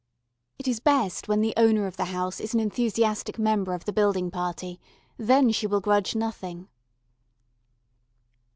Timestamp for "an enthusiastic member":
2.55-3.75